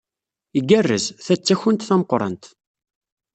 [0.59, 2.43] Igerrez, ta d takunt tameqrant.